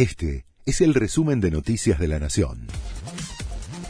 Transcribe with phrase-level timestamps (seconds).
[0.00, 2.68] Este es el resumen de Noticias de la Nación.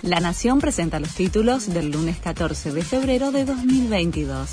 [0.03, 4.51] La Nación presenta los títulos del lunes 14 de febrero de 2022.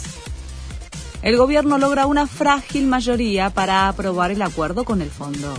[1.23, 5.55] El gobierno logra una frágil mayoría para aprobar el acuerdo con el fondo.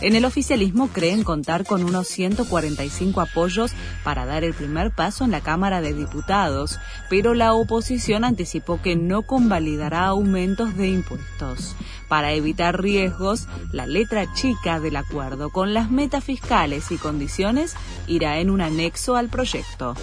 [0.00, 3.72] En el oficialismo creen contar con unos 145 apoyos
[4.04, 8.94] para dar el primer paso en la Cámara de Diputados, pero la oposición anticipó que
[8.94, 11.74] no convalidará aumentos de impuestos.
[12.08, 17.74] Para evitar riesgos, la letra chica del acuerdo con las metas fiscales y condiciones
[18.06, 19.94] irá en un anexo al proyecto.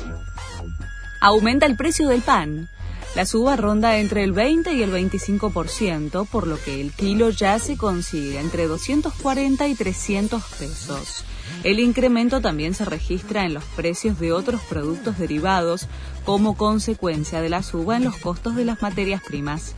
[1.21, 2.67] Aumenta el precio del pan.
[3.15, 7.59] La suba ronda entre el 20 y el 25%, por lo que el kilo ya
[7.59, 11.23] se consigue entre 240 y 300 pesos.
[11.63, 15.87] El incremento también se registra en los precios de otros productos derivados
[16.25, 19.75] como consecuencia de la suba en los costos de las materias primas.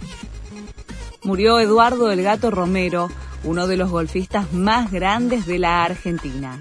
[1.22, 3.09] Murió Eduardo el Gato Romero,
[3.44, 6.58] uno de los golfistas más grandes de la Argentina.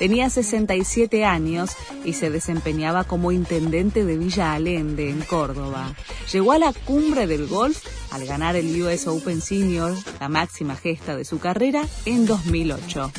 [0.00, 1.72] Tenía 67 años
[2.06, 5.94] y se desempeñaba como intendente de Villa Allende, en Córdoba.
[6.32, 11.16] Llegó a la cumbre del golf al ganar el US Open Senior, la máxima gesta
[11.16, 13.12] de su carrera, en 2008.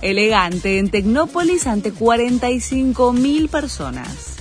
[0.00, 4.36] Elegante en Tecnópolis ante 45.000 personas.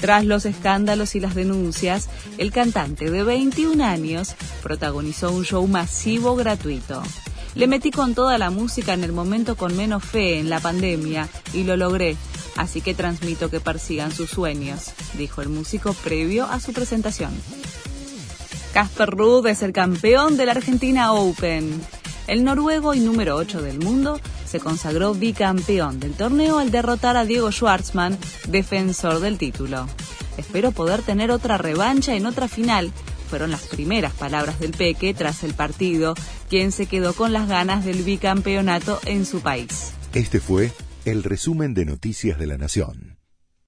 [0.00, 2.08] Tras los escándalos y las denuncias,
[2.38, 7.04] el cantante de 21 años protagonizó un show masivo gratuito.
[7.56, 11.26] Le metí con toda la música en el momento con menos fe en la pandemia
[11.54, 12.14] y lo logré,
[12.56, 17.30] así que transmito que persigan sus sueños, dijo el músico previo a su presentación.
[18.74, 21.80] Casper Ruud es el campeón del Argentina Open.
[22.26, 27.24] El noruego y número 8 del mundo se consagró bicampeón del torneo al derrotar a
[27.24, 29.86] Diego Schwartzman, defensor del título.
[30.36, 32.92] Espero poder tener otra revancha en otra final,
[33.26, 36.14] fueron las primeras palabras del Peque tras el partido,
[36.48, 39.92] quien se quedó con las ganas del bicampeonato en su país.
[40.14, 40.72] Este fue
[41.04, 43.15] el resumen de Noticias de la Nación.